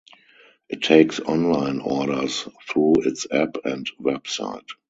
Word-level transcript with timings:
It 0.67 0.81
takes 0.81 1.19
online 1.19 1.79
orders 1.79 2.47
through 2.67 3.03
its 3.05 3.27
app 3.31 3.57
and 3.65 3.87
website. 4.01 4.65